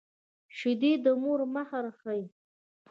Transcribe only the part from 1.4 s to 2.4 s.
مهر ښيي